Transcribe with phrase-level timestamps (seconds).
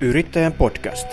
[0.00, 1.08] Yrittäjän podcast.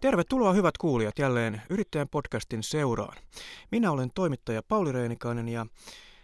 [0.00, 3.16] Tervetuloa hyvät kuulijat jälleen Yrittäjän podcastin seuraan.
[3.70, 5.66] Minä olen toimittaja Pauli Reinikainen ja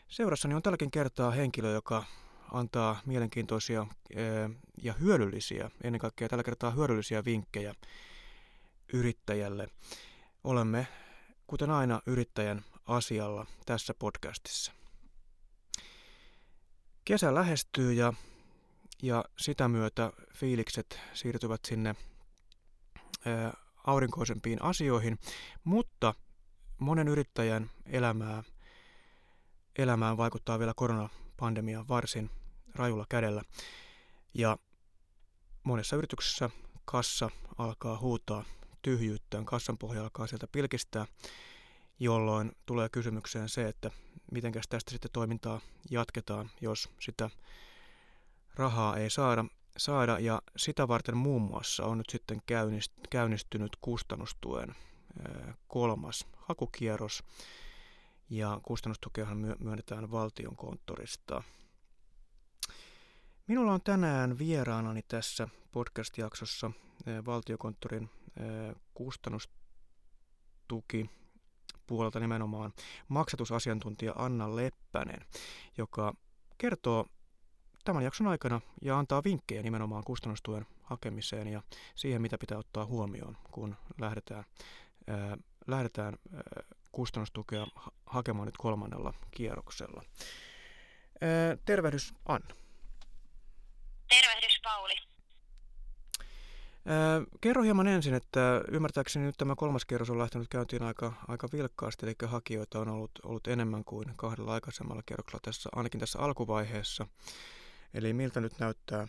[0.08, 2.04] seurassani on tälläkin kertaa henkilö, joka
[2.52, 4.50] antaa mielenkiintoisia eh,
[4.82, 7.74] ja hyödyllisiä, ennen kaikkea tällä kertaa hyödyllisiä vinkkejä
[8.92, 9.68] yrittäjälle.
[10.44, 10.86] Olemme,
[11.46, 14.79] kuten aina, yrittäjän asialla tässä podcastissa.
[17.10, 18.12] Kesä lähestyy ja,
[19.02, 21.94] ja sitä myötä fiilikset siirtyvät sinne
[23.26, 23.52] ää,
[23.86, 25.18] aurinkoisempiin asioihin,
[25.64, 26.14] mutta
[26.78, 28.42] monen yrittäjän elämää,
[29.78, 32.30] elämään vaikuttaa vielä koronapandemia varsin
[32.74, 33.42] rajulla kädellä.
[34.34, 34.58] Ja
[35.62, 36.50] monessa yrityksessä
[36.84, 38.44] kassa alkaa huutaa
[38.82, 41.06] tyhjyyttään, kassan pohja alkaa sieltä pilkistää,
[42.00, 43.90] jolloin tulee kysymykseen se, että
[44.32, 47.30] miten tästä sitten toimintaa jatketaan, jos sitä
[48.54, 49.44] rahaa ei saada,
[49.76, 50.18] saada.
[50.18, 52.42] Ja sitä varten muun muassa on nyt sitten
[53.10, 54.74] käynnistynyt kustannustuen
[55.68, 57.22] kolmas hakukierros.
[58.30, 61.42] Ja kustannustukeahan myönnetään valtion konttorista.
[63.46, 66.70] Minulla on tänään vieraanani tässä podcast-jaksossa
[67.26, 68.10] valtiokonttorin
[68.94, 71.10] kustannustuki
[71.90, 72.72] puolelta nimenomaan
[73.08, 75.26] maksatusasiantuntija Anna Leppänen,
[75.78, 76.14] joka
[76.58, 77.06] kertoo
[77.84, 81.62] tämän jakson aikana ja antaa vinkkejä nimenomaan kustannustuen hakemiseen ja
[81.94, 84.44] siihen, mitä pitää ottaa huomioon, kun lähdetään,
[85.06, 86.42] ää, lähdetään ää,
[86.92, 87.66] kustannustukea
[88.06, 90.02] hakemaan nyt kolmannella kierroksella.
[91.20, 92.54] Ää, tervehdys Anna.
[94.08, 95.09] Tervehdys Pauli.
[97.40, 102.06] Kerro hieman ensin, että ymmärtääkseni nyt tämä kolmas kierros on lähtenyt käyntiin aika, aika vilkkaasti,
[102.06, 107.06] eli hakijoita on ollut, ollut enemmän kuin kahdella aikaisemmalla kierroksella, tässä, ainakin tässä alkuvaiheessa.
[107.94, 109.08] Eli miltä nyt näyttää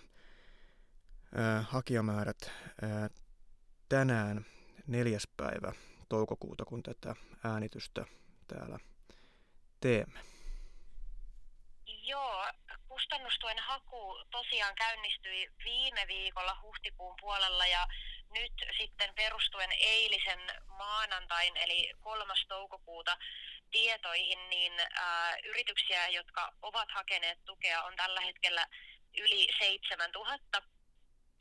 [1.35, 3.09] ää, hakijamäärät ää,
[3.89, 4.45] tänään
[4.87, 5.73] neljäs päivä
[6.09, 8.05] toukokuuta, kun tätä äänitystä
[8.47, 8.79] täällä
[9.79, 10.19] teemme?
[11.85, 12.45] Joo,
[13.01, 17.87] kustannustuen haku tosiaan käynnistyi viime viikolla huhtikuun puolella ja
[18.29, 22.33] nyt sitten perustuen eilisen maanantain eli 3.
[22.47, 23.17] toukokuuta
[23.71, 28.67] tietoihin, niin ää, yrityksiä, jotka ovat hakeneet tukea, on tällä hetkellä
[29.17, 30.61] yli 7000.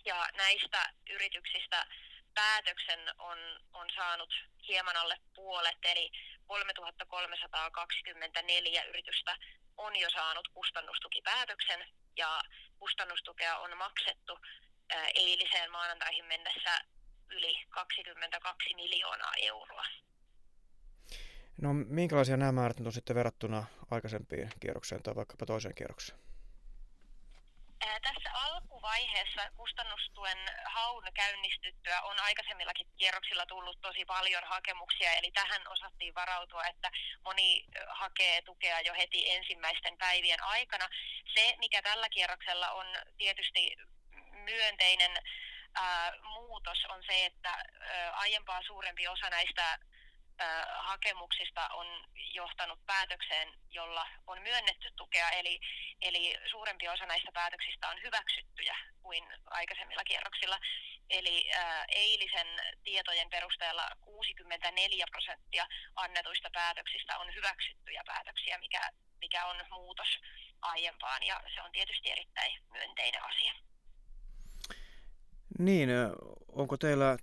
[0.04, 1.86] Ja näistä yrityksistä
[2.34, 3.38] päätöksen on,
[3.72, 4.34] on saanut
[4.68, 6.10] hieman alle puolet, eli
[6.46, 9.36] 3324 yritystä
[9.86, 11.80] on jo saanut kustannustukipäätöksen
[12.16, 12.40] ja
[12.78, 14.38] kustannustukea on maksettu
[15.14, 16.78] eiliseen maanantaihin mennessä
[17.30, 19.84] yli 22 miljoonaa euroa.
[21.62, 26.18] No minkälaisia nämä määrät on sitten verrattuna aikaisempiin kierrokseen tai vaikkapa toiseen kierrokseen?
[28.90, 36.14] Tässä alkuvaiheessa kustannustuen haun käynnistyttyä on aikaisemmillakin kierroksilla tullut tosi paljon hakemuksia, eli tähän osattiin
[36.14, 36.90] varautua, että
[37.24, 40.88] moni hakee tukea jo heti ensimmäisten päivien aikana.
[41.34, 42.86] Se, mikä tällä kierroksella on
[43.18, 43.76] tietysti
[44.32, 45.10] myönteinen
[45.74, 49.78] ää, muutos, on se, että ää, aiempaa suurempi osa näistä
[50.78, 51.86] hakemuksista on
[52.34, 55.60] johtanut päätökseen, jolla on myönnetty tukea, eli,
[56.02, 60.58] eli suurempi osa näistä päätöksistä on hyväksyttyjä kuin aikaisemmilla kierroksilla.
[61.10, 62.46] Eli ää, eilisen
[62.84, 68.90] tietojen perusteella 64 prosenttia annetuista päätöksistä on hyväksyttyjä päätöksiä, mikä,
[69.20, 70.08] mikä on muutos
[70.62, 73.52] aiempaan, ja se on tietysti erittäin myönteinen asia.
[75.58, 75.88] Niin,
[76.52, 77.16] onko teillä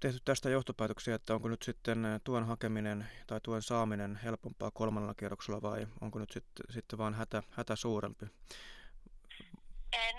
[0.00, 5.62] tehty tästä johtopäätöksiä, että onko nyt sitten tuen hakeminen tai tuen saaminen helpompaa kolmannella kierroksella
[5.62, 8.26] vai onko nyt sitten, sitten vain hätä, hätä suurempi?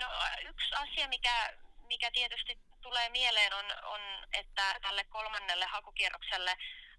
[0.00, 0.06] No,
[0.48, 1.52] yksi asia, mikä,
[1.86, 4.00] mikä tietysti tulee mieleen on, on,
[4.32, 6.56] että tälle kolmannelle hakukierrokselle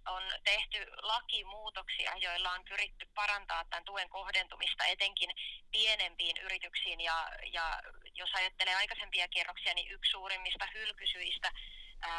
[0.07, 5.29] on tehty lakimuutoksia, joilla on pyritty parantaa tämän tuen kohdentumista etenkin
[5.71, 7.01] pienempiin yrityksiin.
[7.01, 7.81] Ja, ja
[8.15, 11.51] jos ajattelee aikaisempia kierroksia, niin yksi suurimmista hylkysyistä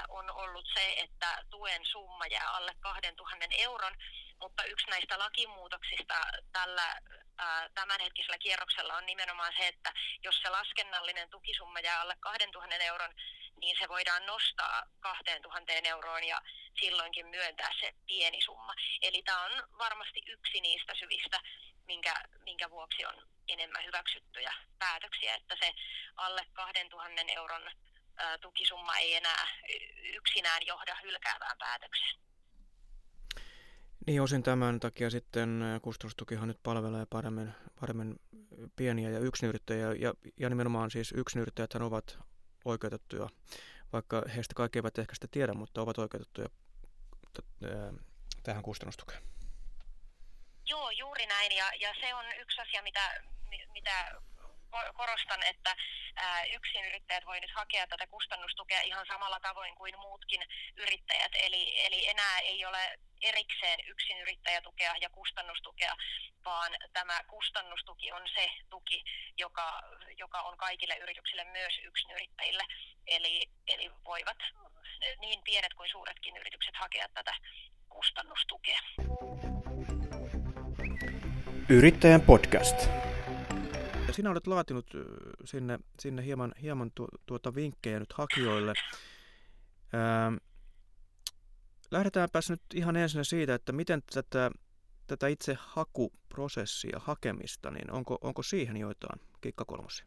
[0.08, 3.96] on ollut se, että tuen summa jää alle 2000 euron,
[4.40, 6.14] mutta yksi näistä lakimuutoksista
[6.52, 7.00] tällä
[7.75, 9.93] tämänhetkisellä kierroksella on nimenomaan se, että
[10.23, 13.14] jos se laskennallinen tukisumma jää alle 2000 euron,
[13.61, 16.43] niin se voidaan nostaa 2000 euroon ja
[16.81, 18.75] silloinkin myöntää se pieni summa.
[19.02, 21.40] Eli tämä on varmasti yksi niistä syvistä,
[21.87, 22.14] minkä,
[22.44, 25.75] minkä vuoksi on enemmän hyväksyttyjä päätöksiä, että se
[26.17, 27.70] alle 2000 euron
[28.41, 29.47] tukisumma ei enää
[30.14, 32.17] yksinään johda hylkäävään päätökseen.
[34.06, 38.20] Niin osin tämän takia sitten kustannustukihan nyt palvelee paremmin, paremmin
[38.76, 42.19] pieniä ja yksinyrittäjiä, ja, ja nimenomaan siis yksinyrittäjät ovat
[42.64, 43.29] oikeutettuja,
[43.93, 46.49] vaikka heistä kaikki eivät ehkä sitä tiedä, mutta ovat oikeutettuja
[48.43, 49.23] tähän kustannustukeen.
[50.67, 53.23] Joo, juuri näin, ja, ja se on yksi asia, mitä,
[53.73, 54.23] mitä
[54.94, 55.76] korostan, että
[56.52, 60.42] yksinyrittäjät voi nyt hakea tätä kustannustukea ihan samalla tavoin kuin muutkin
[60.76, 61.32] yrittäjät.
[61.34, 65.96] Eli, eli enää ei ole erikseen yksinyrittäjätukea ja kustannustukea,
[66.44, 69.04] vaan tämä kustannustuki on se tuki,
[69.38, 69.82] joka,
[70.19, 72.64] joka on kaikille yrityksille myös yksinyrittäjille.
[73.06, 74.38] Eli, eli voivat
[75.18, 77.34] niin pienet kuin suuretkin yritykset hakea tätä
[77.88, 78.80] kustannustukea.
[81.68, 82.88] Yrittäjän podcast
[84.10, 84.87] sinä olet laatinut
[85.44, 88.72] sinne, sinne hieman, hieman tu, tuota vinkkejä nyt hakijoille.
[89.93, 90.32] Ää,
[91.90, 94.50] lähdetäänpäs nyt ihan ensin siitä, että miten tätä,
[95.06, 100.06] tätä itse hakuprosessia, hakemista, niin onko, onko siihen joitain kikkakolmosia?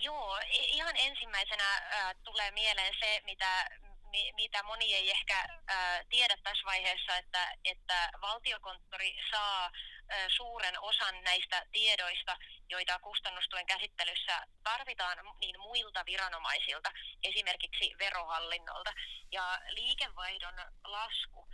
[0.00, 3.70] Joo, ihan ensimmäisenä äh, tulee mieleen se, mitä,
[4.10, 5.38] mi, mitä moni ei ehkä
[5.70, 9.70] äh, tiedä tässä vaiheessa, että, että valtiokonttori saa
[10.28, 12.36] suuren osan näistä tiedoista,
[12.70, 16.92] joita kustannustuen käsittelyssä tarvitaan, niin muilta viranomaisilta,
[17.22, 18.92] esimerkiksi verohallinnolta.
[19.32, 20.54] Ja liikevaihdon
[20.84, 21.48] lasku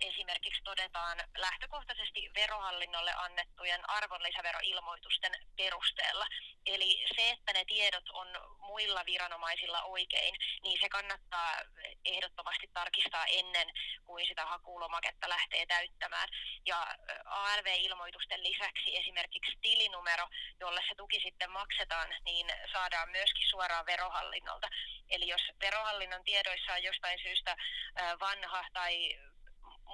[0.00, 6.26] esimerkiksi todetaan lähtökohtaisesti verohallinnolle annettujen arvonlisäveroilmoitusten perusteella.
[6.66, 11.52] Eli se, että ne tiedot on muilla viranomaisilla oikein, niin se kannattaa
[12.04, 13.68] ehdottomasti tarkistaa ennen
[14.04, 16.28] kuin sitä hakulomaketta lähtee täyttämään.
[16.66, 20.28] Ja ALV-ilmoitusten lisäksi esimerkiksi tilinumero,
[20.60, 24.68] jolle se tuki sitten maksetaan, niin saadaan myöskin suoraan verohallinnolta.
[25.10, 27.56] Eli jos verohallinnon tiedoissa on jostain syystä
[28.20, 29.18] vanha tai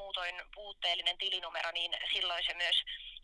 [0.01, 2.77] muutoin puutteellinen tilinumero, niin silloin se myös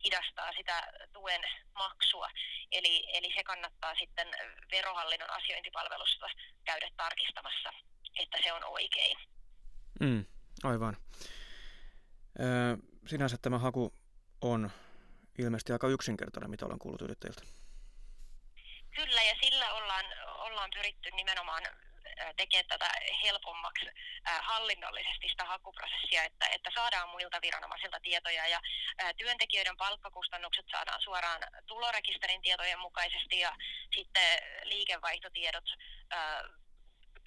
[0.04, 1.42] hidastaa sitä tuen
[1.74, 2.28] maksua.
[2.72, 4.28] Eli, eli se kannattaa sitten
[4.70, 6.26] verohallinnon asiointipalvelusta
[6.64, 7.70] käydä tarkistamassa,
[8.18, 9.16] että se on oikein.
[10.00, 10.24] Mm,
[10.64, 10.96] aivan.
[12.40, 12.42] Ö,
[13.06, 13.92] sinänsä tämä haku
[14.40, 14.70] on
[15.38, 17.42] ilmeisesti aika yksinkertainen, mitä olen kuullut yrittäjiltä.
[18.94, 21.62] Kyllä, ja sillä ollaan, ollaan pyritty nimenomaan
[22.36, 22.90] tekee tätä
[23.22, 23.86] helpommaksi
[24.24, 28.60] hallinnollisesti sitä hakuprosessia, että, että saadaan muilta viranomaisilta tietoja ja
[29.16, 33.56] työntekijöiden palkkakustannukset saadaan suoraan tulorekisterin tietojen mukaisesti ja
[33.94, 35.64] sitten liikevaihtotiedot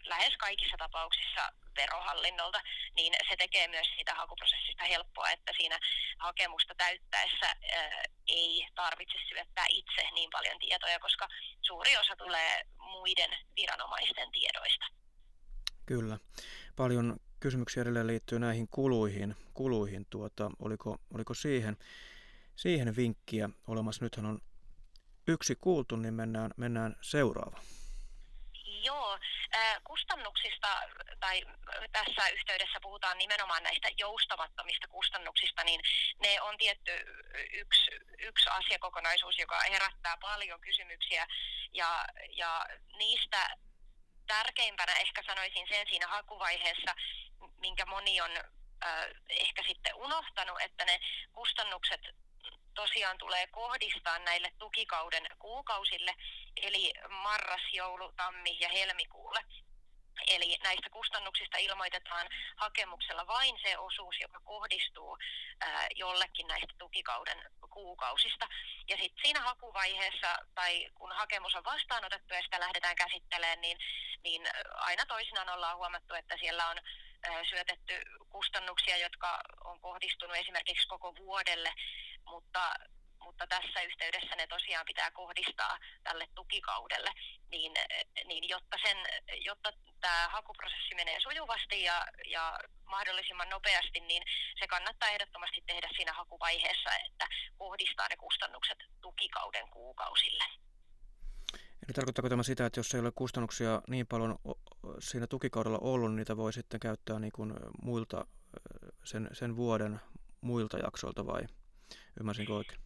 [0.05, 2.61] lähes kaikissa tapauksissa verohallinnolta,
[2.95, 5.79] niin se tekee myös siitä hakuprosessista helppoa, että siinä
[6.17, 11.27] hakemusta täyttäessä ää, ei tarvitse syöttää itse niin paljon tietoja, koska
[11.61, 14.85] suuri osa tulee muiden viranomaisten tiedoista.
[15.85, 16.17] Kyllä.
[16.75, 19.35] Paljon kysymyksiä edelleen liittyy näihin kuluihin.
[19.53, 21.77] kuluihin tuota, oliko, oliko siihen,
[22.55, 24.05] siihen vinkkiä olemassa?
[24.05, 24.39] Nythän on
[25.27, 27.63] yksi kuultu, niin mennään, mennään seuraavaan.
[29.53, 30.81] Joo, kustannuksista
[31.19, 31.43] tai
[31.91, 35.81] tässä yhteydessä puhutaan nimenomaan näistä joustamattomista kustannuksista, niin
[36.19, 36.91] ne on tietty
[37.51, 41.27] yksi, yksi asiakokonaisuus, joka herättää paljon kysymyksiä.
[41.73, 42.05] Ja,
[42.37, 42.65] ja
[42.97, 43.57] niistä
[44.27, 46.95] tärkeimpänä ehkä sanoisin sen siinä hakuvaiheessa,
[47.57, 48.31] minkä moni on
[48.85, 50.99] äh, ehkä sitten unohtanut, että ne
[51.33, 52.01] kustannukset
[52.81, 56.13] tosiaan tulee kohdistaa näille tukikauden kuukausille,
[56.55, 59.41] eli marras, joulu, tammi ja helmikuulle.
[60.27, 65.17] Eli näistä kustannuksista ilmoitetaan hakemuksella vain se osuus, joka kohdistuu
[65.61, 68.47] ää, jollekin näistä tukikauden kuukausista.
[68.89, 73.77] Ja sitten siinä hakuvaiheessa tai kun hakemus on vastaanotettu ja sitä lähdetään käsittelemään, niin,
[74.23, 74.41] niin
[74.73, 76.77] aina toisinaan ollaan huomattu, että siellä on
[77.23, 81.73] ää, syötetty kustannuksia, jotka on kohdistunut esimerkiksi koko vuodelle,
[82.29, 82.73] mutta
[83.29, 87.11] mutta tässä yhteydessä ne tosiaan pitää kohdistaa tälle tukikaudelle,
[87.51, 87.73] niin,
[88.25, 88.97] niin jotta, sen,
[89.45, 94.23] jotta tämä hakuprosessi menee sujuvasti ja, ja mahdollisimman nopeasti, niin
[94.59, 100.43] se kannattaa ehdottomasti tehdä siinä hakuvaiheessa, että kohdistaa ne kustannukset tukikauden kuukausille.
[101.53, 104.39] Eli tarkoittaako tämä sitä, että jos ei ole kustannuksia niin paljon
[104.99, 108.25] siinä tukikaudella ollut, niin niitä voi sitten käyttää niin kuin muilta,
[109.03, 110.01] sen, sen vuoden
[110.41, 111.41] muilta jaksoilta vai
[112.19, 112.79] ymmärsinkö oikein?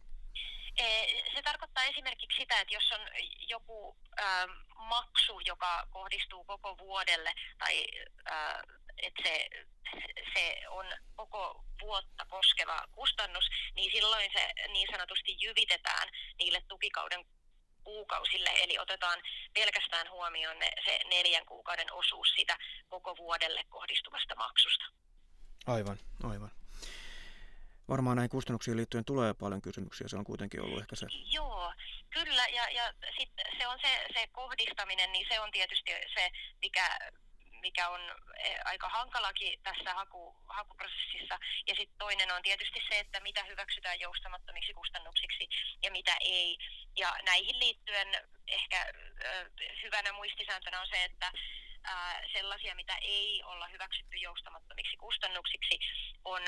[1.34, 3.00] Se tarkoittaa esimerkiksi sitä, että jos on
[3.48, 4.44] joku äh,
[4.76, 7.86] maksu, joka kohdistuu koko vuodelle, tai
[8.32, 8.62] äh,
[9.02, 9.48] että se,
[10.34, 10.86] se on
[11.16, 13.44] koko vuotta koskeva kustannus,
[13.76, 17.24] niin silloin se niin sanotusti jyvitetään niille tukikauden
[17.84, 19.22] kuukausille, eli otetaan
[19.54, 24.84] pelkästään huomioon ne, se neljän kuukauden osuus sitä koko vuodelle kohdistuvasta maksusta.
[25.66, 26.50] Aivan, aivan.
[27.88, 31.06] Varmaan näihin kustannuksiin liittyen tulee paljon kysymyksiä, se on kuitenkin ollut ehkä se.
[31.32, 31.72] Joo,
[32.10, 36.30] kyllä, ja, ja sit se on se, se kohdistaminen, niin se on tietysti se,
[36.62, 36.98] mikä,
[37.60, 38.00] mikä on
[38.38, 41.38] e, aika hankalakin tässä haku, hakuprosessissa.
[41.68, 45.48] Ja sitten toinen on tietysti se, että mitä hyväksytään joustamattomiksi kustannuksiksi
[45.82, 46.58] ja mitä ei.
[46.96, 48.08] Ja näihin liittyen
[48.48, 48.92] ehkä
[49.82, 51.32] hyvänä muistisääntönä on se, että
[52.32, 55.78] sellaisia, mitä ei olla hyväksytty joustamattomiksi kustannuksiksi,
[56.24, 56.42] on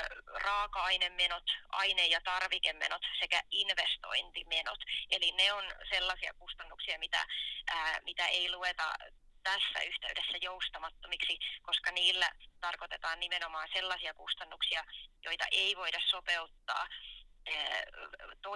[0.44, 4.78] raaka-ainemenot, aine- ja tarvikemenot sekä investointimenot.
[5.10, 7.26] Eli ne on sellaisia kustannuksia, mitä,
[7.66, 8.94] ää, mitä ei lueta
[9.42, 14.84] tässä yhteydessä joustamattomiksi, koska niillä tarkoitetaan nimenomaan sellaisia kustannuksia,
[15.24, 16.86] joita ei voida sopeuttaa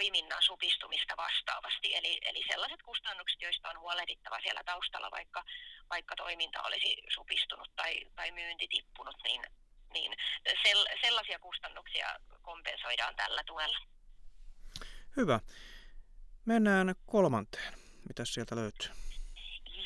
[0.00, 1.96] toiminnan supistumista vastaavasti.
[1.96, 5.44] Eli, eli sellaiset kustannukset, joista on huolehdittava siellä taustalla, vaikka,
[5.90, 9.42] vaikka toiminta olisi supistunut tai, tai myynti tippunut, niin,
[9.92, 10.12] niin
[10.62, 12.06] sel, sellaisia kustannuksia
[12.42, 13.78] kompensoidaan tällä tuella.
[15.16, 15.40] Hyvä.
[16.44, 17.74] Mennään kolmanteen.
[18.08, 18.90] Mitä sieltä löytyy?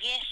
[0.05, 0.29] Yes.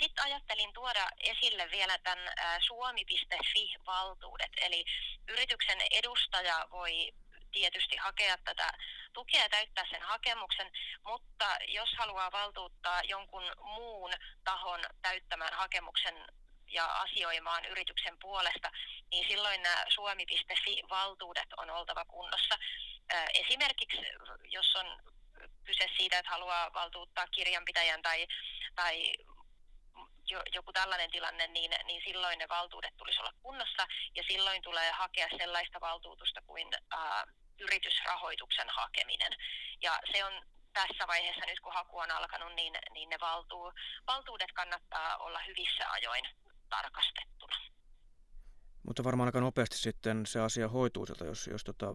[0.00, 2.28] Sitten ajattelin tuoda esille vielä tämän
[2.66, 4.52] suomi.fi-valtuudet.
[4.56, 4.84] Eli
[5.28, 7.12] yrityksen edustaja voi
[7.54, 8.72] tietysti hakea tätä
[9.12, 10.70] tukea ja täyttää sen hakemuksen,
[11.04, 14.12] mutta jos haluaa valtuuttaa jonkun muun
[14.44, 16.26] tahon täyttämään hakemuksen
[16.66, 18.70] ja asioimaan yrityksen puolesta,
[19.10, 22.58] niin silloin nämä suomi.fi-valtuudet on oltava kunnossa.
[23.34, 24.06] Esimerkiksi
[24.44, 24.86] jos on
[25.64, 28.26] kyse siitä, että haluaa valtuuttaa kirjanpitäjän tai,
[28.74, 29.12] tai
[30.54, 35.28] joku tällainen tilanne, niin, niin silloin ne valtuudet tulisi olla kunnossa ja silloin tulee hakea
[35.38, 37.24] sellaista valtuutusta kuin ää,
[37.74, 39.32] yritysrahoituksen hakeminen.
[39.82, 40.32] Ja se on
[40.72, 43.72] tässä vaiheessa nyt kun haku on alkanut, niin, niin ne valtuu,
[44.06, 46.24] valtuudet kannattaa olla hyvissä ajoin
[46.70, 47.56] tarkastettuna.
[48.86, 51.86] Mutta varmaan aika nopeasti sitten se asia hoituu sieltä, jos, jos tota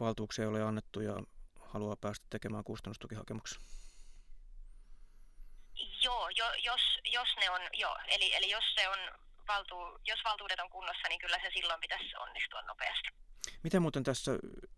[0.00, 1.12] valtuuksia ei ole annettu ja
[1.60, 3.62] haluaa päästä tekemään kustannustukihakemuksen.
[6.02, 8.98] Joo, jo, jos, jos ne on, joo, eli, eli jos, se on
[9.48, 13.08] valtu, jos valtuudet on kunnossa, niin kyllä se silloin pitäisi onnistua nopeasti.
[13.62, 14.30] Miten muuten tässä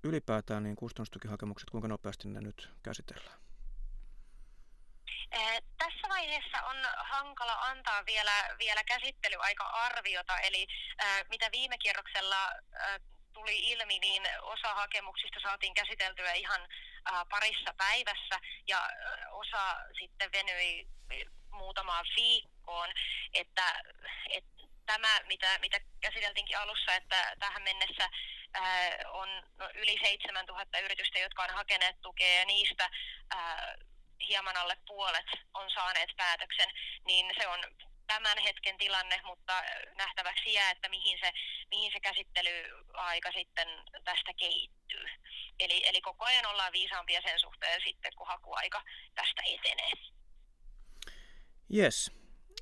[0.05, 3.41] ylipäätään niin kustannustukihakemukset, kuinka nopeasti ne nyt käsitellään?
[5.79, 10.67] Tässä vaiheessa on hankala antaa vielä, vielä käsittelyaika-arviota, eli
[11.29, 12.51] mitä viime kierroksella
[13.33, 16.61] tuli ilmi, niin osa hakemuksista saatiin käsiteltyä ihan
[17.31, 18.91] parissa päivässä ja
[19.31, 20.87] osa sitten venyi
[21.51, 22.89] muutamaan viikkoon,
[23.35, 23.83] että,
[24.31, 24.60] että
[24.93, 28.11] tämä, mitä, mitä käsiteltiinkin alussa, että tähän mennessä
[28.55, 29.29] ää, on
[29.59, 32.91] no, yli 7000 yritystä, jotka on hakeneet tukea ja niistä
[33.31, 33.75] ää,
[34.29, 36.71] hieman alle puolet on saaneet päätöksen,
[37.07, 37.61] niin se on
[38.07, 39.63] tämän hetken tilanne, mutta
[39.97, 41.33] nähtäväksi jää, että mihin se,
[41.71, 43.69] mihin se käsittelyaika sitten
[44.05, 45.07] tästä kehittyy.
[45.61, 48.83] Eli, eli koko ajan ollaan viisaampia sen suhteen sitten, kun hakuaika
[49.15, 49.91] tästä etenee.
[51.75, 52.20] Yes.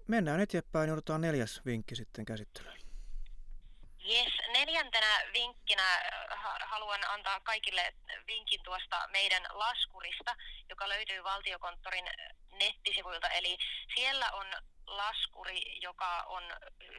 [0.08, 2.78] Mennään eteenpäin ja neljäs vinkki sitten käsittelyyn.
[4.10, 4.32] Yes.
[4.52, 7.94] Neljäntenä vinkkinä äh, haluan antaa kaikille
[8.26, 10.36] vinkin tuosta meidän laskurista,
[10.68, 12.04] joka löytyy valtiokonttorin
[12.52, 13.28] nettisivuilta.
[13.28, 13.58] Eli
[13.94, 14.46] siellä on
[14.96, 16.42] laskuri, joka on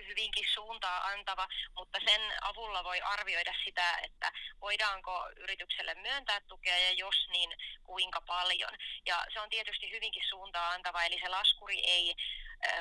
[0.07, 4.31] hyvinkin suuntaa antava, mutta sen avulla voi arvioida sitä, että
[4.61, 7.49] voidaanko yritykselle myöntää tukea ja jos niin,
[7.83, 8.73] kuinka paljon.
[9.05, 12.15] Ja se on tietysti hyvinkin suuntaa antava, eli se laskuri ei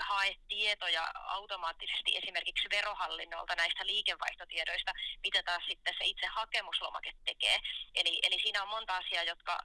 [0.00, 7.58] hae tietoja automaattisesti esimerkiksi verohallinnolta näistä liikevaihtotiedoista, mitä taas sitten se itse hakemuslomake tekee.
[7.94, 9.58] Eli, eli siinä on monta asiaa, jotka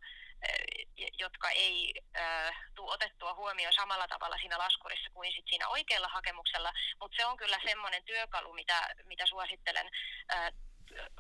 [1.19, 6.73] jotka ei äh, tule otettua huomioon samalla tavalla siinä laskurissa kuin sit siinä oikealla hakemuksella,
[6.99, 9.89] mutta se on kyllä semmoinen työkalu, mitä, mitä suosittelen
[10.33, 10.53] äh,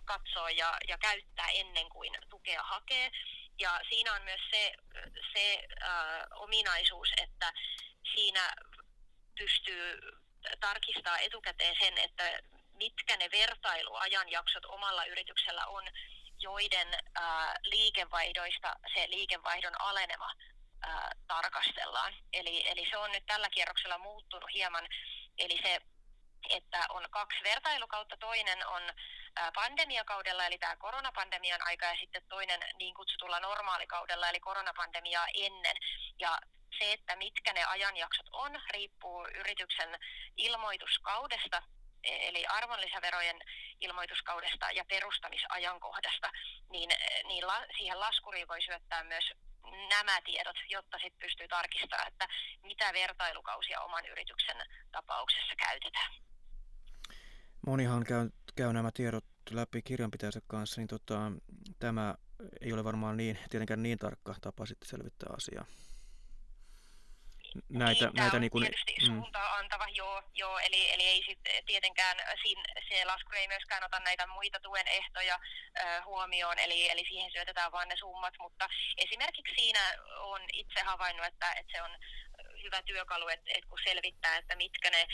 [0.05, 3.11] katsoa ja, ja käyttää ennen kuin tukea hakee.
[3.59, 4.73] Ja siinä on myös se,
[5.33, 7.53] se äh, ominaisuus, että
[8.15, 8.53] siinä
[9.37, 9.99] pystyy
[10.59, 12.39] tarkistaa etukäteen sen, että
[12.73, 15.83] mitkä ne vertailuajanjaksot omalla yrityksellä on,
[16.43, 20.33] joiden ää, liikevaihdoista se liikevaihdon alenema
[20.81, 22.13] ää, tarkastellaan.
[22.33, 24.87] Eli, eli se on nyt tällä kierroksella muuttunut hieman.
[25.37, 25.81] Eli se,
[26.49, 28.17] että on kaksi vertailukautta.
[28.17, 28.81] Toinen on
[29.35, 35.75] ää, pandemiakaudella, eli tämä koronapandemian aika, ja sitten toinen niin kutsutulla normaalikaudella, eli koronapandemiaa ennen.
[36.19, 36.39] Ja
[36.79, 39.99] se, että mitkä ne ajanjaksot on, riippuu yrityksen
[40.37, 41.63] ilmoituskaudesta
[42.03, 43.39] eli arvonlisäverojen
[43.85, 46.29] ilmoituskaudesta ja perustamisajankohdasta,
[46.69, 46.89] niin,
[47.29, 49.25] niin la, siihen laskuriin voi syöttää myös
[49.89, 52.27] nämä tiedot, jotta sitten pystyy tarkistamaan, että
[52.63, 54.57] mitä vertailukausia oman yrityksen
[54.91, 56.13] tapauksessa käytetään.
[57.67, 61.31] Monihan käy, käy nämä tiedot läpi kirjanpitäjänsä kanssa, niin tota,
[61.79, 62.15] tämä
[62.61, 65.65] ei ole varmaan niin, tietenkään niin tarkka tapa sitten selvittää asiaa
[67.69, 69.05] näitä, niin, näitä niin kuin, tietysti mm.
[69.05, 73.99] suuntaa antava, joo, joo eli, eli ei sit tietenkään siinä, se lasku ei myöskään ota
[73.99, 75.39] näitä muita tuen ehtoja
[75.79, 79.79] ö, huomioon, eli, eli siihen syötetään vain ne summat, mutta esimerkiksi siinä
[80.17, 81.91] on itse havainnut, että, että se on
[82.63, 85.07] hyvä työkalu, että, että kun selvittää, että mitkä ne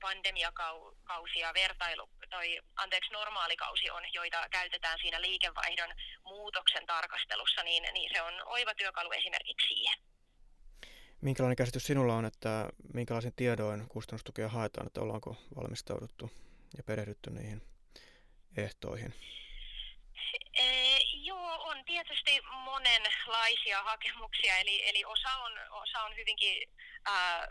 [0.00, 8.10] pandemiakausi ja vertailu, toi, anteeksi, normaalikausi on, joita käytetään siinä liikevaihdon muutoksen tarkastelussa, niin, niin
[8.14, 10.11] se on oiva työkalu esimerkiksi siihen.
[11.22, 16.30] Minkälainen käsitys sinulla on, että minkälaisin tiedoin kustannustukea haetaan, että ollaanko valmistauduttu
[16.76, 17.62] ja perehdytty niihin
[18.56, 19.14] ehtoihin?
[20.58, 26.68] E, joo, on tietysti monenlaisia hakemuksia, eli, eli osa, on, osa on hyvinkin
[27.04, 27.48] ää,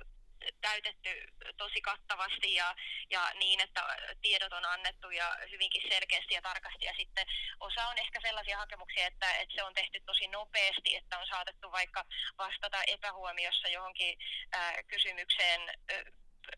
[0.61, 1.09] täytetty
[1.57, 2.75] tosi kattavasti ja,
[3.09, 3.81] ja niin, että
[4.21, 6.85] tiedot on annettu ja hyvinkin selkeästi ja tarkasti.
[6.85, 7.25] Ja sitten
[7.59, 11.71] osa on ehkä sellaisia hakemuksia, että, että se on tehty tosi nopeasti, että on saatettu
[11.71, 12.05] vaikka
[12.37, 14.17] vastata epähuomiossa johonkin
[14.51, 15.61] ää, kysymykseen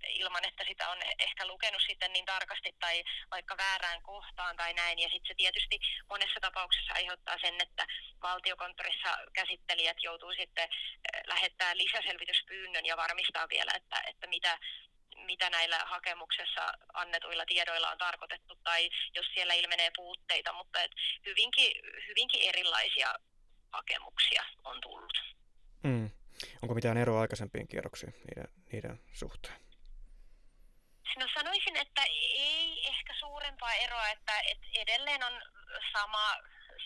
[0.10, 5.00] ilman, että sitä on ehkä lukenut sitten niin tarkasti tai vaikka väärään kohtaan tai näin.
[5.00, 7.88] Ja sitten se tietysti monessa tapauksessa aiheuttaa sen, että
[8.22, 14.58] valtiokonttorissa käsittelijät joutuu sitten eh, lähettää lisäselvityspyynnön ja varmistaa vielä, että, että mitä,
[15.26, 20.92] mitä näillä hakemuksessa annetuilla tiedoilla on tarkoitettu tai jos siellä ilmenee puutteita, mutta et
[21.26, 21.72] hyvinkin,
[22.08, 23.16] hyvinkin erilaisia
[23.72, 25.18] hakemuksia on tullut.
[25.84, 26.10] Mm.
[26.62, 29.63] Onko mitään eroa aikaisempiin kierroksiin niiden, niiden suhteen?
[31.54, 32.04] No sanoisin, että
[32.38, 35.42] ei ehkä suurempaa eroa, että, että edelleen on
[35.92, 36.36] sama,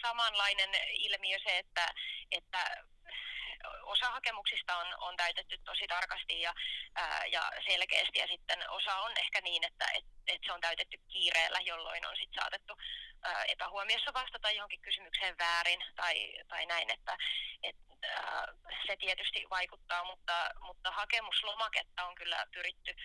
[0.01, 1.93] samanlainen ilmiö se, että,
[2.31, 2.83] että
[3.81, 6.53] osa hakemuksista on, on täytetty tosi tarkasti ja,
[6.95, 8.19] ää, ja selkeästi.
[8.19, 12.17] Ja sitten osa on ehkä niin, että et, et se on täytetty kiireellä, jolloin on
[12.17, 12.77] sitten saatettu
[13.23, 17.17] ää, epähuomiossa vastata johonkin kysymykseen väärin tai, tai näin, että
[17.63, 18.47] et, ää,
[18.87, 22.95] se tietysti vaikuttaa, mutta, mutta hakemuslomaketta on kyllä pyritty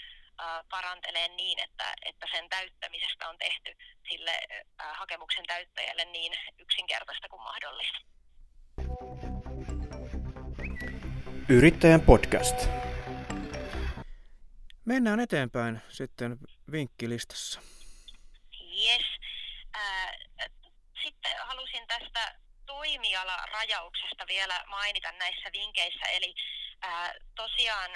[0.71, 3.77] parantelee niin, että, että sen täyttämisestä on tehty
[4.09, 4.41] sille
[4.79, 7.99] hakemuksen täyttäjälle niin yksinkertaista kuin mahdollista.
[11.49, 12.57] Yrittäjän podcast.
[14.85, 16.39] Mennään eteenpäin sitten
[16.73, 17.61] vinkkilistassa.
[18.87, 19.07] Yes.
[21.03, 22.35] sitten halusin tästä
[22.67, 26.07] toimialarajauksesta vielä mainita näissä vinkeissä.
[26.07, 26.35] Eli
[27.35, 27.91] tosiaan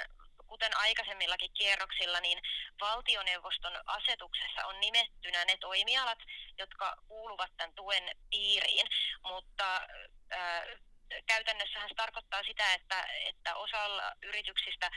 [0.47, 2.39] kuten aikaisemmillakin kierroksilla, niin
[2.81, 6.19] valtioneuvoston asetuksessa on nimettynä ne toimialat,
[6.59, 8.87] jotka kuuluvat tämän tuen piiriin,
[9.23, 9.77] mutta
[10.33, 10.63] äh,
[11.27, 14.91] käytännössähän se tarkoittaa sitä, että, että osalla yrityksistä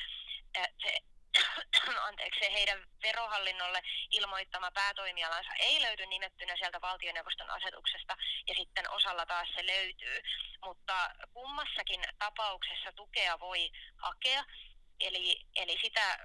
[0.58, 0.98] äh, se
[2.08, 3.82] anteeksi, heidän verohallinnolle
[4.12, 10.20] ilmoittama päätoimialansa ei löydy nimettynä sieltä valtioneuvoston asetuksesta ja sitten osalla taas se löytyy.
[10.64, 14.44] Mutta kummassakin tapauksessa tukea voi hakea
[15.00, 16.20] Eli, eli sitä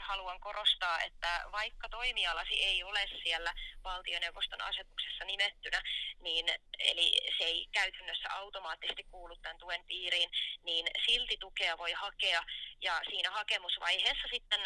[0.00, 5.82] haluan korostaa, että vaikka toimialasi ei ole siellä valtioneuvoston asetuksessa nimettynä,
[6.20, 10.30] niin eli se ei käytännössä automaattisesti kuulu tämän tuen piiriin,
[10.62, 12.42] niin silti tukea voi hakea.
[12.80, 14.60] Ja siinä hakemusvaiheessa sitten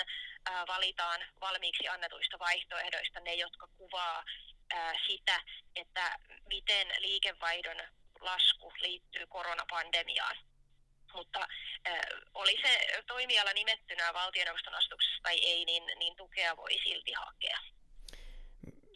[0.46, 4.24] ää, valitaan valmiiksi annetuista vaihtoehdoista ne, jotka kuvaa
[4.72, 5.40] ää, sitä,
[5.76, 7.82] että miten liikevaihdon
[8.20, 10.36] lasku liittyy koronapandemiaan
[11.14, 11.40] mutta
[11.86, 12.00] äh,
[12.34, 17.58] oli se toimiala nimettynä valtioneuvoston asetuksessa tai ei, niin, niin tukea voi silti hakea.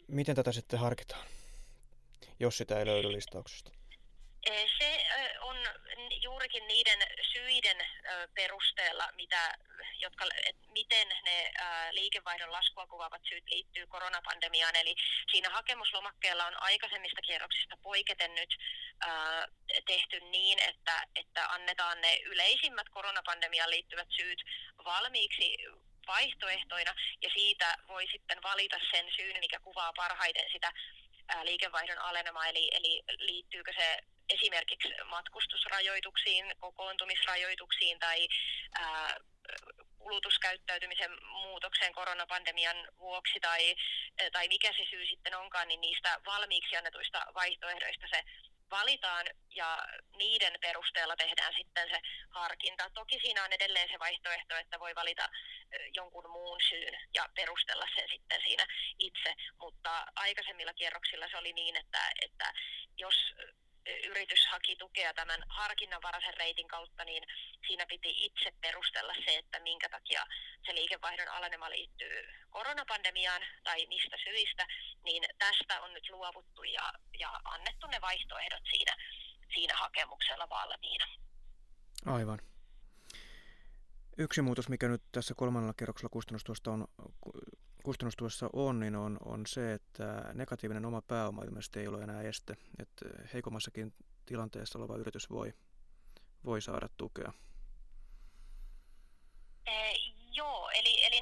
[0.07, 1.27] Miten tätä sitten harkitaan,
[2.39, 3.71] jos sitä ei löydy listauksesta?
[4.77, 5.05] Se
[5.41, 5.57] on
[6.21, 6.99] juurikin niiden
[7.33, 7.77] syiden
[8.33, 9.57] perusteella, mitä,
[9.99, 11.51] jotka, et miten ne
[11.91, 14.75] liikevaihdon laskua kuvaavat syyt liittyy koronapandemiaan.
[14.75, 14.95] Eli
[15.31, 18.55] siinä hakemuslomakkeella on aikaisemmista kierroksista poiketen nyt
[19.85, 24.43] tehty niin, että, että annetaan ne yleisimmät koronapandemiaan liittyvät syyt
[24.85, 25.57] valmiiksi
[26.07, 30.71] vaihtoehtoina ja siitä voi sitten valita sen syyn, mikä kuvaa parhaiten sitä
[31.43, 33.97] liikevaihdon alenemaa, eli, eli liittyykö se
[34.29, 38.27] esimerkiksi matkustusrajoituksiin, kokoontumisrajoituksiin tai
[38.79, 39.17] ää,
[39.97, 43.75] kulutuskäyttäytymisen muutokseen koronapandemian vuoksi tai,
[44.31, 48.23] tai mikä se syy sitten onkaan, niin niistä valmiiksi annetuista vaihtoehdoista se
[48.69, 49.87] valitaan ja
[50.17, 52.89] niiden perusteella tehdään sitten se harkinta.
[52.89, 55.29] Toki siinä on edelleen se vaihtoehto, että voi valita
[55.95, 58.65] jonkun muun syyn ja perustella sen sitten siinä
[58.99, 62.53] itse, mutta aikaisemmilla kierroksilla se oli niin, että, että
[62.97, 63.15] jos
[64.09, 67.23] yritys haki tukea tämän harkinnanvaraisen reitin kautta, niin
[67.67, 70.25] siinä piti itse perustella se, että minkä takia
[70.65, 74.67] se liikevaihdon alenema liittyy koronapandemiaan tai mistä syistä,
[75.03, 78.95] niin tästä on nyt luovuttu ja, ja annettu ne vaihtoehdot siinä,
[79.53, 81.05] siinä hakemuksella valmiina.
[82.05, 82.39] Aivan.
[84.17, 86.87] Yksi muutos, mikä nyt tässä kolmannella kerroksella kustannustuosta on,
[87.83, 92.53] kustannustuessa on, niin on, on se, että negatiivinen oma pääoma ilmeisesti ei ole enää este.
[92.79, 93.93] Että heikommassakin
[94.25, 95.53] tilanteessa oleva yritys voi,
[96.45, 97.31] voi saada tukea.
[99.65, 99.91] E,
[100.31, 101.21] joo, eli, eli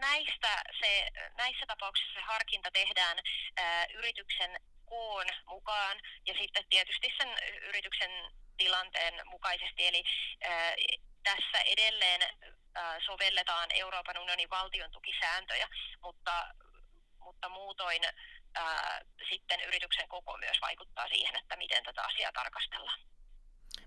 [0.00, 4.50] näistä se, näissä tapauksissa se harkinta tehdään ä, yrityksen
[4.84, 7.28] koon mukaan ja sitten tietysti sen
[7.68, 8.10] yrityksen
[8.56, 9.86] tilanteen mukaisesti.
[9.86, 10.04] Eli
[10.44, 10.74] ä,
[11.22, 12.20] tässä edelleen
[13.06, 15.68] sovelletaan Euroopan unionin valtion tukisääntöjä,
[16.02, 16.54] mutta,
[17.18, 18.02] mutta muutoin
[18.54, 23.00] ää, sitten yrityksen koko myös vaikuttaa siihen, että miten tätä asiaa tarkastellaan.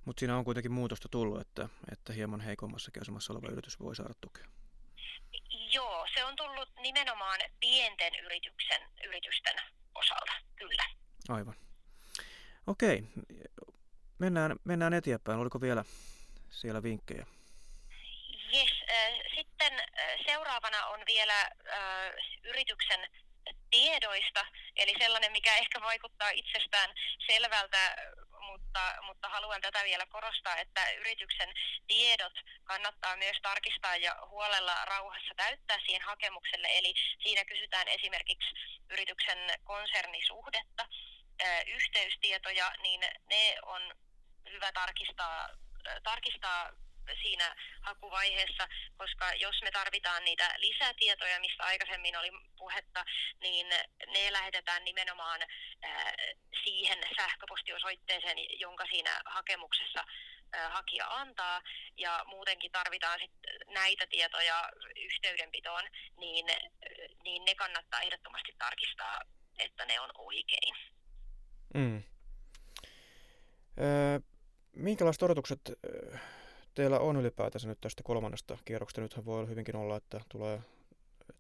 [0.06, 4.14] Mutta siinä on kuitenkin muutosta tullut, että, että hieman heikommassa asemassa oleva yritys voi saada
[4.22, 4.46] tukea.
[5.74, 9.56] Joo, se on tullut nimenomaan pienten yrityksen, yritysten
[9.96, 10.84] osalta, kyllä.
[11.30, 11.56] Aivan.
[12.68, 13.04] Okei,
[14.20, 15.40] mennään, mennään eteenpäin.
[15.40, 15.84] Oliko vielä
[16.50, 17.26] siellä vinkkejä?
[18.54, 18.72] Yes.
[19.36, 19.74] Sitten
[20.26, 21.50] seuraavana on vielä
[22.44, 23.10] yrityksen
[23.72, 26.90] tiedoista, eli sellainen, mikä ehkä vaikuttaa itsestään
[27.28, 27.96] selvältä,
[28.40, 31.54] mutta, mutta haluan tätä vielä korostaa, että yrityksen
[31.88, 36.68] tiedot kannattaa myös tarkistaa ja huolella rauhassa täyttää siihen hakemukselle.
[36.72, 38.50] Eli siinä kysytään esimerkiksi
[38.90, 40.88] yrityksen konsernisuhdetta,
[41.68, 43.96] yhteystietoja, niin ne on
[44.50, 45.50] hyvä tarkistaa,
[46.04, 46.70] tarkistaa
[47.22, 53.06] siinä hakuvaiheessa, koska jos me tarvitaan niitä lisätietoja, mistä aikaisemmin oli puhetta,
[53.40, 53.68] niin
[54.08, 55.42] ne lähetetään nimenomaan
[56.64, 60.06] siihen sähköpostiosoitteeseen, jonka siinä hakemuksessa
[60.70, 61.62] hakija antaa,
[61.98, 63.32] ja muutenkin tarvitaan sit
[63.74, 65.84] näitä tietoja yhteydenpitoon,
[66.18, 66.46] niin,
[67.24, 69.22] niin ne kannattaa ehdottomasti tarkistaa,
[69.60, 70.76] että ne on oikein.
[71.74, 72.04] Mm.
[73.82, 74.20] Öö,
[74.76, 75.60] minkälaiset odotukset
[76.74, 79.02] teillä on ylipäätänsä nyt tästä kolmannesta kierroksesta?
[79.02, 80.62] Nythän voi hyvinkin olla, että tulee,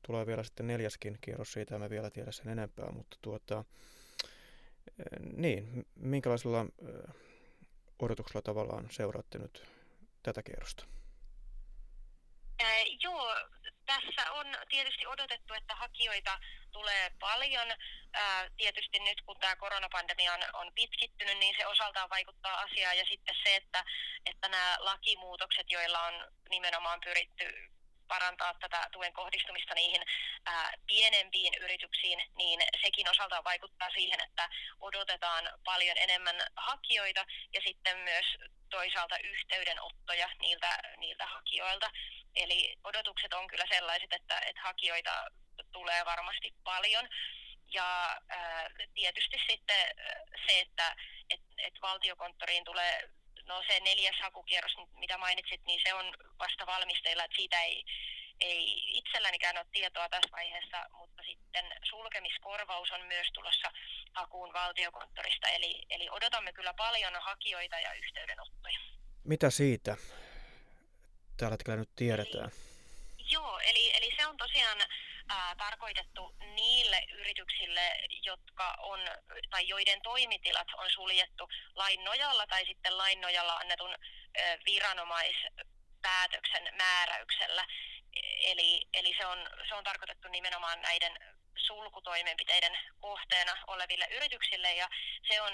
[0.01, 3.63] tulee vielä sitten neljäskin kierros, siitä me vielä tiedä sen enempää, mutta tuota,
[5.35, 6.65] niin, minkälaisella
[7.99, 9.63] odotuksella tavallaan seuraatte nyt
[10.23, 10.85] tätä kierrosta?
[12.61, 13.35] Äh, joo,
[13.85, 16.39] tässä on tietysti odotettu, että hakijoita
[16.71, 17.67] tulee paljon.
[18.13, 22.97] Ää, tietysti nyt kun tämä koronapandemia on, on pitkittynyt, niin se osaltaan vaikuttaa asiaan.
[22.97, 23.83] Ja sitten se, että,
[24.25, 26.13] että nämä lakimuutokset, joilla on
[26.49, 27.73] nimenomaan pyritty
[28.07, 30.03] parantaa tätä tuen kohdistumista niihin
[30.45, 37.97] ää, pienempiin yrityksiin, niin sekin osaltaan vaikuttaa siihen, että odotetaan paljon enemmän hakijoita ja sitten
[37.97, 38.25] myös
[38.69, 41.91] toisaalta yhteydenottoja niiltä, niiltä hakijoilta.
[42.35, 45.25] Eli odotukset on kyllä sellaiset, että, että hakijoita
[45.71, 47.09] tulee varmasti paljon.
[47.73, 49.85] Ja ää, tietysti sitten
[50.47, 50.95] se, että
[51.29, 53.09] et, et valtiokonttoriin tulee
[53.45, 56.05] no se neljäs hakukierros, mitä mainitsit, niin se on
[56.39, 57.83] vasta valmisteilla, että siitä ei,
[58.39, 63.71] ei itsellänikään ole tietoa tässä vaiheessa, mutta sitten sulkemiskorvaus on myös tulossa
[64.13, 68.79] hakuun valtiokonttorista, eli, eli odotamme kyllä paljon hakijoita ja yhteydenottoja.
[69.23, 69.97] Mitä siitä
[71.37, 72.45] tällä hetkellä nyt tiedetään?
[72.45, 72.51] Eli,
[73.31, 74.77] joo, eli, eli se on tosiaan
[75.29, 78.99] ää, tarkoitettu niille yrityksille, jotka on,
[79.49, 83.97] tai joiden toimitilat on suljettu lain nojalla tai sitten lain nojalla annetun ää,
[84.65, 87.65] viranomaispäätöksen määräyksellä.
[88.43, 91.19] Eli, eli se, on, se on tarkoitettu nimenomaan näiden
[91.57, 94.89] sulkutoimenpiteiden kohteena oleville yrityksille ja
[95.27, 95.53] se on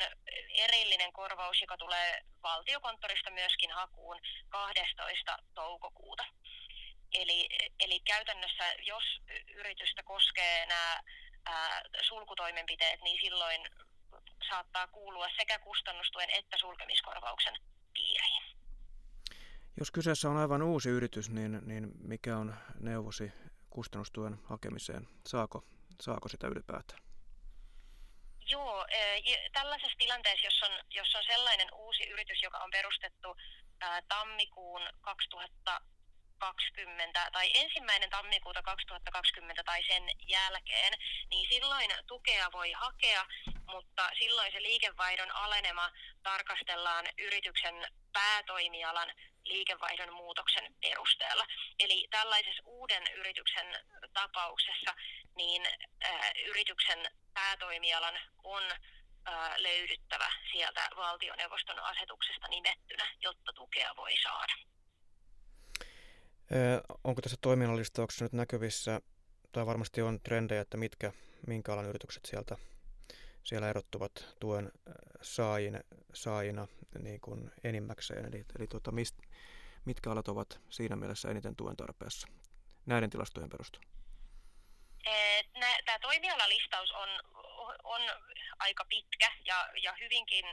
[0.49, 5.37] erillinen korvaus, joka tulee valtiokonttorista myöskin hakuun 12.
[5.55, 6.25] toukokuuta.
[7.13, 9.03] Eli, eli käytännössä, jos
[9.55, 10.99] yritystä koskee nämä
[11.45, 13.61] ää, sulkutoimenpiteet, niin silloin
[14.49, 17.53] saattaa kuulua sekä kustannustuen että sulkemiskorvauksen
[17.93, 18.43] piiriin.
[19.79, 23.31] Jos kyseessä on aivan uusi yritys, niin, niin mikä on neuvosi
[23.69, 25.07] kustannustuen hakemiseen?
[25.27, 25.63] Saako,
[26.01, 27.01] saako sitä ylipäätään?
[28.51, 28.85] Joo,
[29.53, 33.35] tällaisessa tilanteessa, jos on, jos on sellainen uusi yritys, joka on perustettu
[34.07, 35.81] tammikuun 2000
[36.39, 40.93] 2020 tai ensimmäinen tammikuuta 2020 tai sen jälkeen,
[41.29, 43.25] niin silloin tukea voi hakea,
[43.65, 45.91] mutta silloin se liikevaihdon alenema
[46.23, 47.75] tarkastellaan yrityksen
[48.13, 49.11] päätoimialan
[49.43, 51.45] liikevaihdon muutoksen perusteella.
[51.79, 53.67] Eli tällaisessa uuden yrityksen
[54.13, 54.93] tapauksessa
[55.39, 55.61] niin
[56.05, 56.99] äh, yrityksen
[57.33, 58.63] päätoimialan on
[59.57, 64.53] löydyttävä sieltä valtioneuvoston asetuksesta nimettynä, jotta tukea voi saada.
[67.03, 69.01] Onko tässä toiminnallistauksessa nyt näkyvissä,
[69.51, 71.11] tai varmasti on trendejä, että mitkä,
[71.47, 72.55] minkä alan yritykset sieltä
[73.43, 74.71] siellä erottuvat tuen
[75.21, 75.79] saajina,
[76.13, 76.67] saajina
[76.99, 79.17] niin kuin enimmäkseen, eli, eli tuota, mist,
[79.85, 82.27] mitkä alat ovat siinä mielessä eniten tuen tarpeessa
[82.85, 83.98] näiden tilastojen perusteella?
[85.85, 87.09] Tämä toimialalistaus on,
[87.83, 88.01] on
[88.59, 90.45] aika pitkä ja, ja hyvinkin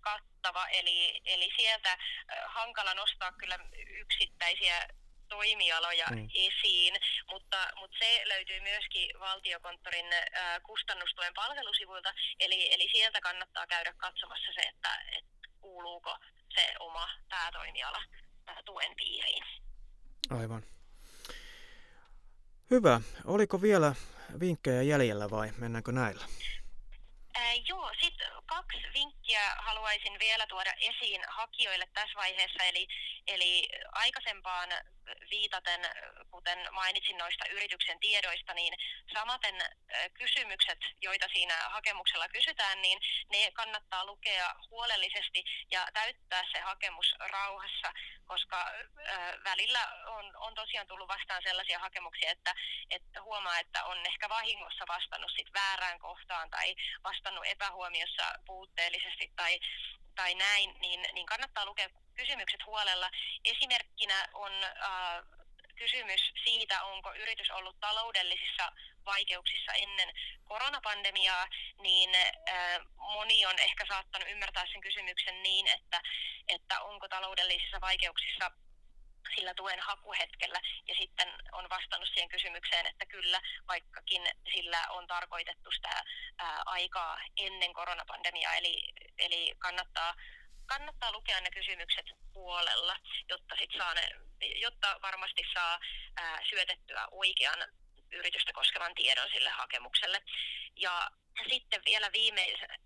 [0.00, 1.98] kattava, eli, eli sieltä
[2.46, 3.58] hankala nostaa kyllä
[4.00, 4.88] yksittäisiä
[5.28, 6.28] toimialoja mm.
[6.34, 6.94] esiin,
[7.30, 14.52] mutta, mutta se löytyy myöskin valtiokonttorin ää, kustannustuen palvelusivuilta, eli, eli sieltä kannattaa käydä katsomassa
[14.54, 16.16] se, että, että kuuluuko
[16.54, 18.02] se oma päätoimiala
[18.46, 19.44] ää, tuen piiriin.
[20.30, 20.62] Aivan.
[22.72, 23.00] Hyvä.
[23.24, 23.94] Oliko vielä
[24.40, 26.24] vinkkejä jäljellä vai mennäänkö näillä?
[27.34, 32.64] Ää, joo, sitten kaksi vinkkiä haluaisin vielä tuoda esiin hakijoille tässä vaiheessa.
[32.64, 32.88] Eli,
[33.26, 34.68] eli aikaisempaan
[35.30, 35.80] viitaten,
[36.30, 38.74] kuten mainitsin noista yrityksen tiedoista, niin
[39.14, 39.54] samaten
[40.14, 42.98] kysymykset, joita siinä hakemuksella kysytään, niin
[43.30, 47.92] ne kannattaa lukea huolellisesti ja täyttää se hakemus rauhassa,
[48.24, 48.72] koska
[49.44, 52.54] välillä on, on tosiaan tullut vastaan sellaisia hakemuksia, että,
[52.90, 59.60] että huomaa, että on ehkä vahingossa vastannut sit väärään kohtaan tai vastannut epähuomiossa puutteellisesti tai
[60.14, 63.10] tai näin, niin, niin kannattaa lukea kysymykset huolella.
[63.44, 65.22] Esimerkkinä on äh,
[65.76, 68.72] kysymys siitä, onko yritys ollut taloudellisissa
[69.06, 71.48] vaikeuksissa ennen koronapandemiaa,
[71.82, 76.00] niin äh, moni on ehkä saattanut ymmärtää sen kysymyksen niin, että,
[76.48, 78.50] että onko taloudellisissa vaikeuksissa
[79.36, 84.22] sillä tuen hakuhetkellä ja sitten on vastannut siihen kysymykseen, että kyllä, vaikkakin
[84.54, 86.02] sillä on tarkoitettu sitä
[86.38, 90.14] ää, aikaa ennen koronapandemiaa, eli, eli kannattaa
[90.66, 92.96] kannattaa lukea ne kysymykset puolella,
[93.28, 94.08] jotta, sit saa ne,
[94.56, 95.80] jotta varmasti saa
[96.16, 97.58] ää, syötettyä oikean
[98.12, 100.22] yritystä koskevan tiedon sille hakemukselle.
[100.76, 101.10] Ja
[101.48, 102.76] sitten vielä viimeisenä,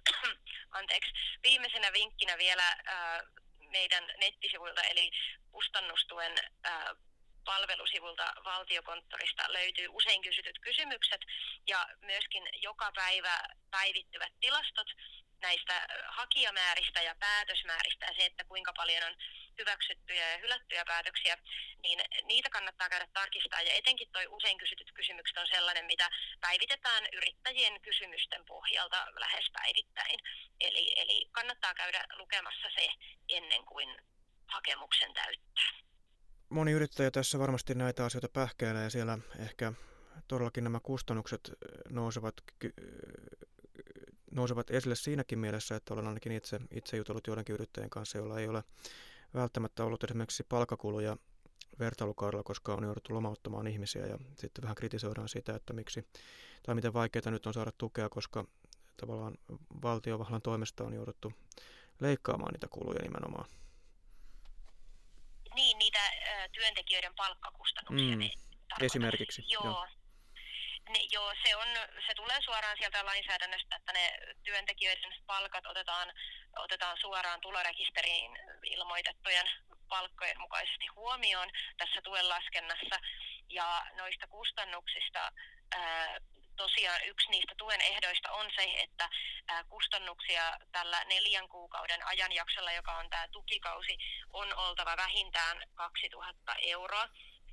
[0.78, 3.22] anteeksi, viimeisenä vinkkinä vielä ää,
[3.70, 5.10] meidän nettisivuilta, eli
[5.52, 6.34] kustannustuen
[7.44, 11.20] palvelusivulta valtiokonttorista löytyy usein kysytyt kysymykset
[11.66, 14.86] ja myöskin joka päivä päivittyvät tilastot
[15.40, 19.16] näistä hakijamääristä ja päätösmääristä ja se, että kuinka paljon on
[19.58, 21.36] hyväksyttyjä ja hylättyjä päätöksiä,
[21.82, 23.62] niin niitä kannattaa käydä tarkistaa.
[23.62, 30.18] Ja etenkin tuo usein kysytyt kysymykset on sellainen, mitä päivitetään yrittäjien kysymysten pohjalta lähes päivittäin.
[30.60, 32.88] Eli, eli kannattaa käydä lukemassa se
[33.28, 33.88] ennen kuin
[34.46, 35.70] hakemuksen täyttää.
[36.48, 39.72] Moni yrittäjä tässä varmasti näitä asioita pähkäilee ja siellä ehkä
[40.28, 41.40] todellakin nämä kustannukset
[41.88, 42.34] nousevat
[44.38, 48.48] nousevat esille siinäkin mielessä, että olen ainakin itse, itse jutellut joidenkin yrittäjien kanssa, joilla ei
[48.48, 48.64] ole
[49.34, 51.16] välttämättä ollut esimerkiksi palkkakuluja
[51.78, 56.08] vertailukaudella, koska on jouduttu lomauttamaan ihmisiä ja sitten vähän kritisoidaan sitä, että miksi
[56.62, 58.44] tai miten vaikeaa nyt on saada tukea, koska
[58.96, 59.34] tavallaan
[59.82, 61.32] valtiovallan toimesta on jouduttu
[62.00, 63.50] leikkaamaan niitä kuluja nimenomaan.
[65.54, 68.16] Niin, niitä ö, työntekijöiden palkkakustannuksia.
[68.16, 68.30] Mm,
[68.80, 69.42] esimerkiksi.
[69.48, 69.86] Joo, joo.
[70.88, 71.68] Niin, joo, se, on,
[72.06, 76.12] se tulee suoraan sieltä lainsäädännöstä, että ne työntekijöiden palkat otetaan,
[76.56, 79.46] otetaan suoraan tulorekisteriin ilmoitettujen
[79.88, 83.00] palkkojen mukaisesti huomioon tässä tuen laskennassa.
[83.48, 85.32] Ja noista kustannuksista
[85.76, 86.18] ää,
[86.56, 89.08] tosiaan yksi niistä tuen ehdoista on se, että
[89.68, 93.98] kustannuksia tällä neljän kuukauden ajanjaksolla, joka on tämä tukikausi,
[94.32, 97.08] on oltava vähintään 2000 euroa.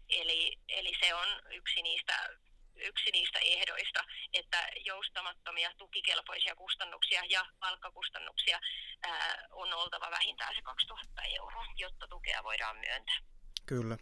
[0.09, 2.29] Eli, eli se on yksi niistä
[2.75, 3.99] yksi niistä ehdoista,
[4.33, 8.59] että joustamattomia tukikelpoisia kustannuksia ja palkkakustannuksia
[9.07, 13.17] ää, on oltava vähintään se 2000 euroa, jotta tukea voidaan myöntää.
[13.65, 13.97] Kyllä.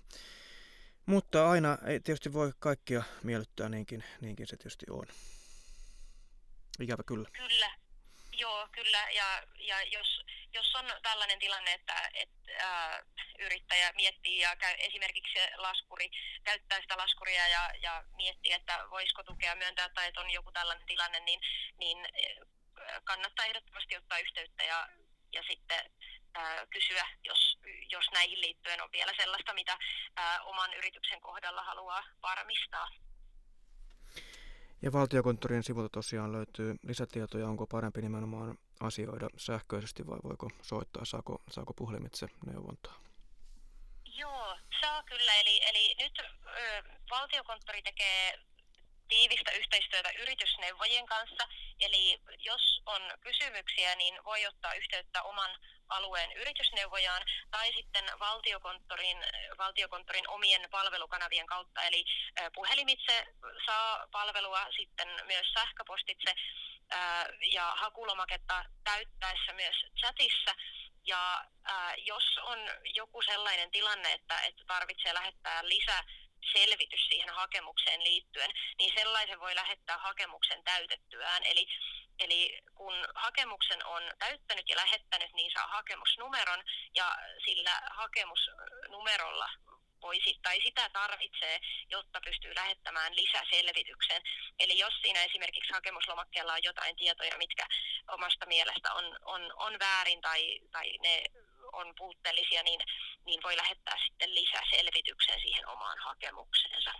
[1.05, 5.05] Mutta aina ei tietysti voi kaikkia miellyttää, niinkin, niinkin se tietysti on.
[6.79, 7.29] Ikävä kyllä.
[7.33, 7.71] Kyllä,
[8.33, 9.07] joo, kyllä.
[9.11, 10.21] Ja, ja jos,
[10.53, 13.03] jos on tällainen tilanne, että, että ää,
[13.39, 16.09] yrittäjä miettii ja käy, esimerkiksi laskuri,
[16.43, 20.87] käyttää sitä laskuria ja, ja miettii, että voisiko tukea myöntää tai että on joku tällainen
[20.87, 21.39] tilanne, niin,
[21.77, 21.97] niin
[23.03, 24.87] kannattaa ehdottomasti ottaa yhteyttä ja,
[25.33, 25.91] ja sitten
[26.35, 27.59] ää, kysyä, jos,
[27.91, 29.77] jos näihin liittyen on vielä sellaista, mitä
[30.15, 32.87] ää, oman yrityksen kohdalla haluaa varmistaa.
[34.83, 41.41] Ja valtiokonttorin sivulta tosiaan löytyy lisätietoja, onko parempi nimenomaan asioida sähköisesti vai voiko soittaa, saako,
[41.49, 42.99] saako puhelimitse neuvontaa?
[44.05, 45.35] Joo, saa kyllä.
[45.35, 48.39] Eli, eli nyt ö, valtiokonttori tekee
[49.09, 51.43] tiivistä yhteistyötä yritysneuvojen kanssa.
[51.79, 55.51] Eli jos on kysymyksiä, niin voi ottaa yhteyttä oman
[55.93, 59.17] alueen yritysneuvojaan tai sitten valtiokonttorin,
[59.57, 61.81] valtiokonttorin omien palvelukanavien kautta.
[61.81, 62.05] Eli
[62.55, 63.25] puhelimitse
[63.65, 66.35] saa palvelua sitten myös sähköpostitse
[67.51, 70.55] ja hakulomaketta täyttäessä myös chatissa.
[71.05, 71.45] Ja
[71.97, 76.03] jos on joku sellainen tilanne, että, että tarvitsee lähettää lisää
[76.51, 81.43] selvitys siihen hakemukseen liittyen, niin sellaisen voi lähettää hakemuksen täytettyään.
[81.45, 81.67] Eli,
[82.19, 86.63] eli kun hakemuksen on täyttänyt ja lähettänyt, niin saa hakemusnumeron
[86.95, 89.49] ja sillä hakemusnumerolla
[90.01, 94.21] voisi, tai sitä tarvitsee, jotta pystyy lähettämään lisäselvityksen.
[94.59, 97.65] Eli jos siinä esimerkiksi hakemuslomakkeella on jotain tietoja, mitkä
[98.07, 101.23] omasta mielestä on, on, on väärin tai, tai ne
[101.73, 102.79] on puutteellisia, niin,
[103.25, 106.91] niin voi lähettää sitten lisäselvityksen siihen omaan hakemukseensa.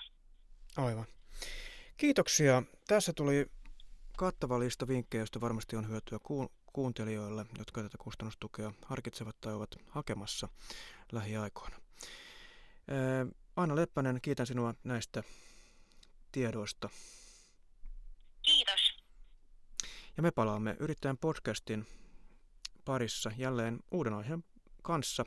[0.78, 1.06] Aivan.
[1.98, 2.64] Kiitoksia.
[2.88, 3.46] Tässä tuli
[4.18, 6.20] kattava lista vinkkejä, joista varmasti on hyötyä
[6.74, 10.48] kuuntelijoille, jotka tätä kustannustukea harkitsevat tai ovat hakemassa
[11.12, 11.76] lähiaikoina.
[13.56, 15.24] Anna Leppänen, kiitän sinua näistä
[16.32, 16.90] tiedoista.
[18.42, 18.98] Kiitos.
[20.18, 21.88] Ja me palaamme Yrittäjän podcastin
[22.86, 24.44] parissa jälleen uuden aiheen
[24.84, 25.26] kanssa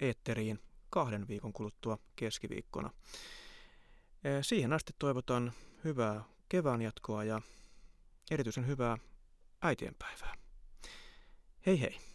[0.00, 0.58] eetteriin
[0.90, 2.90] kahden viikon kuluttua keskiviikkona.
[4.42, 5.52] Siihen asti toivotan
[5.84, 7.40] hyvää kevään jatkoa ja
[8.30, 8.96] erityisen hyvää
[9.62, 10.34] äitienpäivää.
[11.66, 12.11] Hei hei!